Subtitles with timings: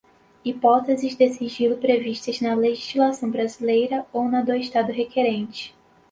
[0.43, 5.75] hipóteses de sigilo previstas na legislação brasileira ou na do Estado requerente;